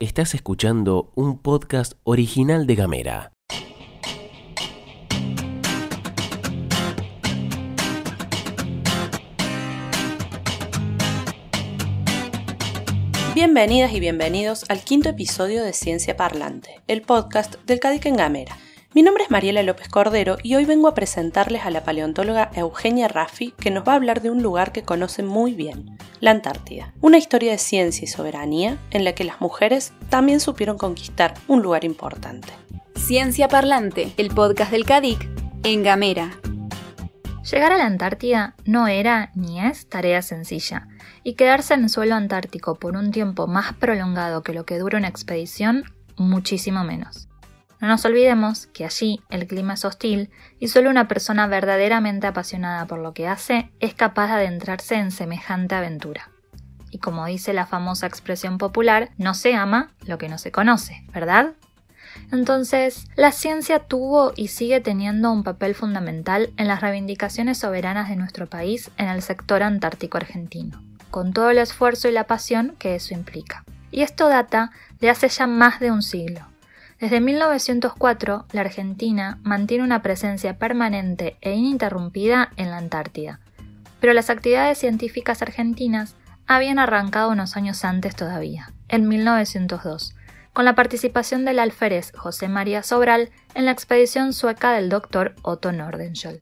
[0.00, 3.32] Estás escuchando un podcast original de Gamera.
[13.34, 18.58] Bienvenidas y bienvenidos al quinto episodio de Ciencia Parlante, el podcast del Cadic en Gamera.
[18.94, 23.08] Mi nombre es Mariela López Cordero y hoy vengo a presentarles a la paleontóloga Eugenia
[23.08, 26.92] Raffi que nos va a hablar de un lugar que conoce muy bien, la Antártida.
[27.00, 31.62] Una historia de ciencia y soberanía en la que las mujeres también supieron conquistar un
[31.62, 32.52] lugar importante.
[32.94, 35.26] Ciencia Parlante, el podcast del CADIC
[35.62, 36.38] en Gamera.
[37.50, 40.86] Llegar a la Antártida no era ni es tarea sencilla,
[41.24, 44.98] y quedarse en el suelo antártico por un tiempo más prolongado que lo que dura
[44.98, 45.84] una expedición,
[46.18, 47.31] muchísimo menos.
[47.82, 52.86] No nos olvidemos que allí el clima es hostil y solo una persona verdaderamente apasionada
[52.86, 56.30] por lo que hace es capaz de adentrarse en semejante aventura.
[56.92, 61.02] Y como dice la famosa expresión popular, no se ama lo que no se conoce,
[61.12, 61.54] ¿verdad?
[62.30, 68.14] Entonces, la ciencia tuvo y sigue teniendo un papel fundamental en las reivindicaciones soberanas de
[68.14, 70.80] nuestro país en el sector antártico argentino,
[71.10, 73.64] con todo el esfuerzo y la pasión que eso implica.
[73.90, 76.51] Y esto data de hace ya más de un siglo
[77.02, 83.40] desde 1904, la Argentina mantiene una presencia permanente e ininterrumpida en la Antártida,
[83.98, 86.14] pero las actividades científicas argentinas
[86.46, 90.14] habían arrancado unos años antes todavía, en 1902,
[90.52, 95.72] con la participación del alférez José María Sobral en la expedición sueca del doctor Otto
[95.72, 96.38] Nordenskjöld.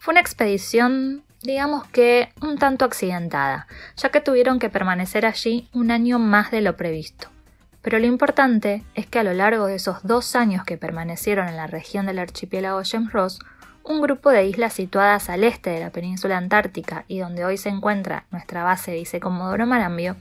[0.00, 3.66] Fue una expedición, digamos que, un tanto accidentada,
[3.98, 7.28] ya que tuvieron que permanecer allí un año más de lo previsto.
[7.82, 11.56] Pero lo importante es que a lo largo de esos dos años que permanecieron en
[11.56, 13.38] la región del archipiélago James Ross,
[13.84, 17.70] un grupo de islas situadas al este de la península antártica y donde hoy se
[17.70, 20.16] encuentra nuestra base Vicecomodoro Marambio,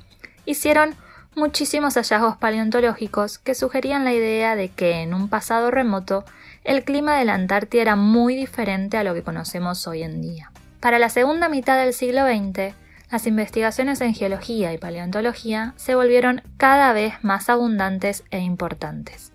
[0.45, 0.95] hicieron
[1.35, 6.23] muchísimos hallazgos paleontológicos que sugerían la idea de que en un pasado remoto
[6.63, 10.51] el clima de la Antártida era muy diferente a lo que conocemos hoy en día.
[10.79, 12.73] Para la segunda mitad del siglo XX,
[13.11, 19.31] las investigaciones en geología y paleontología se volvieron cada vez más abundantes e importantes.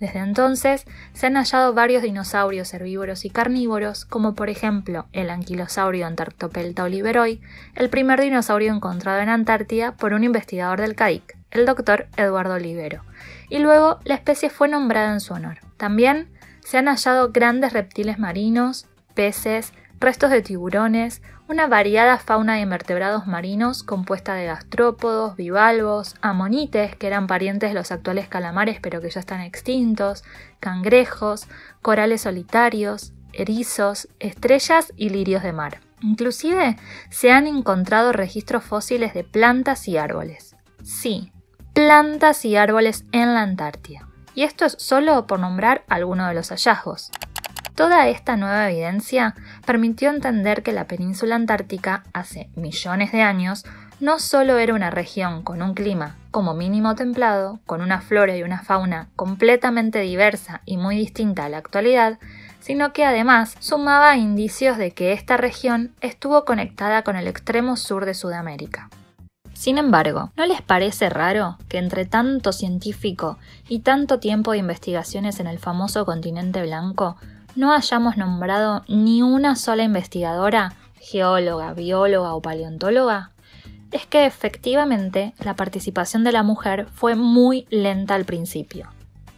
[0.00, 6.06] Desde entonces se han hallado varios dinosaurios herbívoros y carnívoros, como por ejemplo el anquilosaurio
[6.06, 7.40] Antarctopelta oliveroi,
[7.74, 13.02] el primer dinosaurio encontrado en Antártida por un investigador del CADIC, el doctor Eduardo Olivero,
[13.48, 15.60] y luego la especie fue nombrada en su honor.
[15.76, 16.28] También
[16.60, 19.72] se han hallado grandes reptiles marinos, peces,
[20.04, 27.06] restos de tiburones, una variada fauna de invertebrados marinos compuesta de gastrópodos, bivalvos, amonites, que
[27.06, 30.22] eran parientes de los actuales calamares pero que ya están extintos,
[30.60, 31.48] cangrejos,
[31.80, 35.80] corales solitarios, erizos, estrellas y lirios de mar.
[36.02, 36.76] Inclusive
[37.08, 40.54] se han encontrado registros fósiles de plantas y árboles.
[40.82, 41.32] Sí,
[41.72, 44.06] plantas y árboles en la Antártida.
[44.34, 47.10] Y esto es solo por nombrar algunos de los hallazgos.
[47.74, 49.34] Toda esta nueva evidencia
[49.66, 53.64] permitió entender que la península antártica hace millones de años
[53.98, 58.42] no solo era una región con un clima como mínimo templado, con una flora y
[58.44, 62.18] una fauna completamente diversa y muy distinta a la actualidad,
[62.60, 68.04] sino que además sumaba indicios de que esta región estuvo conectada con el extremo sur
[68.04, 68.88] de Sudamérica.
[69.52, 75.40] Sin embargo, ¿no les parece raro que entre tanto científico y tanto tiempo de investigaciones
[75.40, 77.16] en el famoso continente blanco
[77.56, 83.30] no hayamos nombrado ni una sola investigadora, geóloga, bióloga o paleontóloga?
[83.92, 88.88] Es que efectivamente la participación de la mujer fue muy lenta al principio.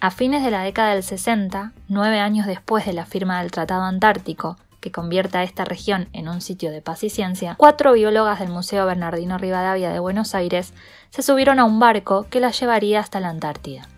[0.00, 3.82] A fines de la década del 60, nueve años después de la firma del Tratado
[3.82, 8.38] Antártico, que convierte a esta región en un sitio de paz y ciencia, cuatro biólogas
[8.38, 10.72] del Museo Bernardino Rivadavia de Buenos Aires
[11.10, 13.88] se subieron a un barco que las llevaría hasta la Antártida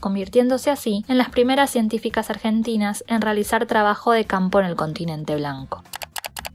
[0.00, 5.36] convirtiéndose así en las primeras científicas argentinas en realizar trabajo de campo en el continente
[5.36, 5.82] blanco.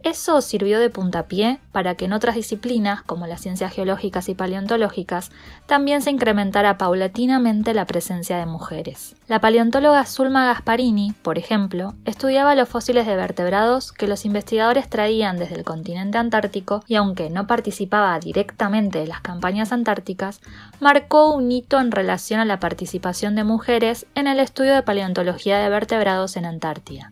[0.03, 5.31] Eso sirvió de puntapié para que en otras disciplinas, como las ciencias geológicas y paleontológicas,
[5.67, 9.15] también se incrementara paulatinamente la presencia de mujeres.
[9.27, 15.37] La paleontóloga Zulma Gasparini, por ejemplo, estudiaba los fósiles de vertebrados que los investigadores traían
[15.37, 20.41] desde el continente antártico y aunque no participaba directamente de las campañas antárticas,
[20.79, 25.59] marcó un hito en relación a la participación de mujeres en el estudio de paleontología
[25.59, 27.11] de vertebrados en Antártida.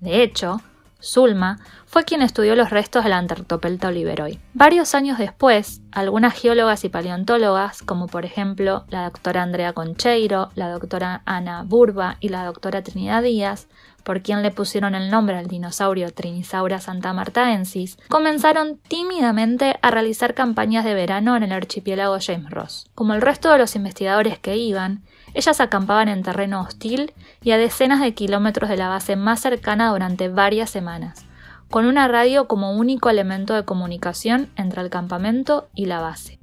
[0.00, 0.60] De hecho,
[1.02, 4.40] Zulma, fue quien estudió los restos del Antarctopelta oliveroi.
[4.54, 10.70] Varios años después, algunas geólogas y paleontólogas, como por ejemplo la doctora Andrea Concheiro, la
[10.70, 13.68] doctora Ana Burba y la doctora Trinidad Díaz,
[14.06, 20.84] por quien le pusieron el nombre al dinosaurio Trinisaura santamartaensis, comenzaron tímidamente a realizar campañas
[20.84, 22.88] de verano en el archipiélago James Ross.
[22.94, 25.02] Como el resto de los investigadores que iban,
[25.34, 29.90] ellas acampaban en terreno hostil y a decenas de kilómetros de la base más cercana
[29.90, 31.26] durante varias semanas,
[31.68, 36.38] con una radio como único elemento de comunicación entre el campamento y la base.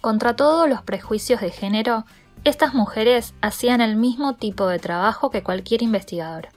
[0.00, 2.06] Contra todos los prejuicios de género,
[2.44, 6.55] estas mujeres hacían el mismo tipo de trabajo que cualquier investigador.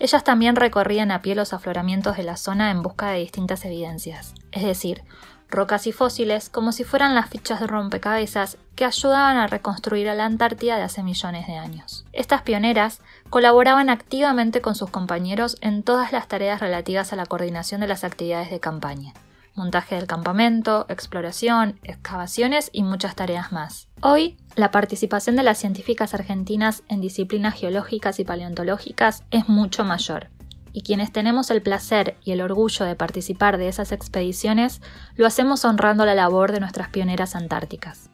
[0.00, 4.34] Ellas también recorrían a pie los afloramientos de la zona en busca de distintas evidencias,
[4.50, 5.02] es decir,
[5.50, 10.14] rocas y fósiles como si fueran las fichas de rompecabezas que ayudaban a reconstruir a
[10.14, 12.06] la Antártida de hace millones de años.
[12.14, 17.82] Estas pioneras colaboraban activamente con sus compañeros en todas las tareas relativas a la coordinación
[17.82, 19.12] de las actividades de campaña
[19.54, 23.88] montaje del campamento, exploración, excavaciones y muchas tareas más.
[24.00, 30.28] Hoy, la participación de las científicas argentinas en disciplinas geológicas y paleontológicas es mucho mayor,
[30.72, 34.80] y quienes tenemos el placer y el orgullo de participar de esas expediciones
[35.16, 38.10] lo hacemos honrando la labor de nuestras pioneras antárticas.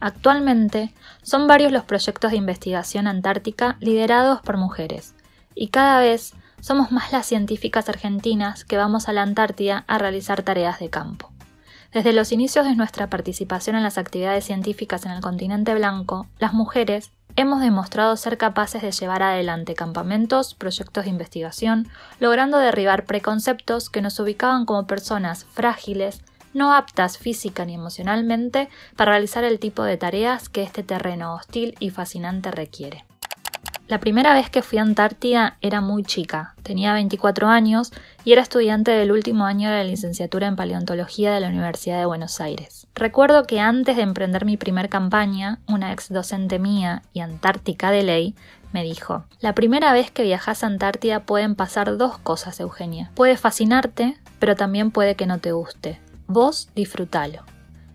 [0.00, 5.14] Actualmente, son varios los proyectos de investigación antártica liderados por mujeres,
[5.54, 10.42] y cada vez somos más las científicas argentinas que vamos a la Antártida a realizar
[10.42, 11.30] tareas de campo.
[11.92, 16.52] Desde los inicios de nuestra participación en las actividades científicas en el continente blanco, las
[16.52, 21.88] mujeres hemos demostrado ser capaces de llevar adelante campamentos, proyectos de investigación,
[22.20, 26.22] logrando derribar preconceptos que nos ubicaban como personas frágiles,
[26.52, 31.74] no aptas física ni emocionalmente para realizar el tipo de tareas que este terreno hostil
[31.78, 33.07] y fascinante requiere.
[33.88, 37.90] La primera vez que fui a Antártida era muy chica, tenía 24 años
[38.22, 42.04] y era estudiante del último año de la licenciatura en paleontología de la Universidad de
[42.04, 42.86] Buenos Aires.
[42.94, 48.02] Recuerdo que antes de emprender mi primer campaña, una ex docente mía y antártica de
[48.02, 48.34] ley
[48.74, 53.10] me dijo, la primera vez que viajas a Antártida pueden pasar dos cosas, Eugenia.
[53.14, 55.98] Puede fascinarte, pero también puede que no te guste.
[56.26, 57.42] Vos disfrútalo.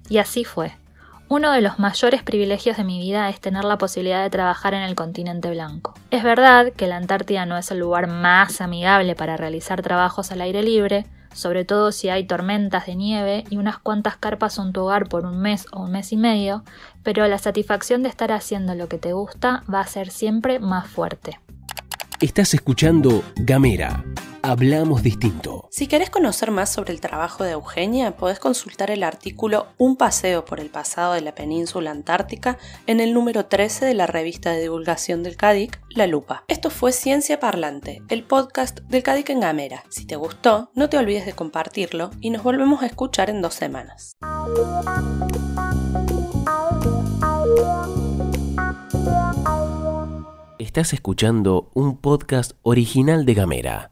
[0.09, 0.73] Y así fue.
[1.29, 4.83] Uno de los mayores privilegios de mi vida es tener la posibilidad de trabajar en
[4.83, 5.95] el continente blanco.
[6.11, 10.41] Es verdad que la Antártida no es el lugar más amigable para realizar trabajos al
[10.41, 14.81] aire libre, sobre todo si hay tormentas de nieve y unas cuantas carpas son tu
[14.81, 16.63] hogar por un mes o un mes y medio,
[17.01, 20.87] pero la satisfacción de estar haciendo lo que te gusta va a ser siempre más
[20.87, 21.39] fuerte.
[22.19, 24.03] Estás escuchando Gamera
[24.45, 25.69] Hablamos distinto.
[25.71, 30.43] Si querés conocer más sobre el trabajo de Eugenia, podés consultar el artículo Un paseo
[30.43, 34.63] por el pasado de la península antártica en el número 13 de la revista de
[34.63, 36.43] divulgación del CADIC, La Lupa.
[36.49, 39.85] Esto fue Ciencia Parlante, el podcast del CADIC en Gamera.
[39.87, 43.53] Si te gustó, no te olvides de compartirlo y nos volvemos a escuchar en dos
[43.53, 44.17] semanas.
[50.59, 53.89] Estás escuchando un podcast original de Gamera.